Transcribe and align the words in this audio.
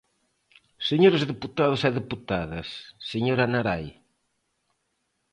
Señores 0.89 1.27
deputados 1.31 1.81
e 1.87 1.89
deputadas, 1.99 2.67
señora 3.11 3.45
Narai. 3.51 3.85